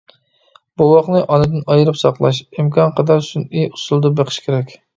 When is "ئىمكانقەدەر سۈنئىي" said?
2.57-3.71